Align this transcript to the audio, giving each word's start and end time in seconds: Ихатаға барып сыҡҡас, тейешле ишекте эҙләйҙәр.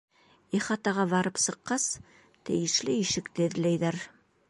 Ихатаға 0.59 1.05
барып 1.11 1.37
сыҡҡас, 1.45 1.87
тейешле 2.49 2.99
ишекте 3.07 3.51
эҙләйҙәр. 3.51 4.05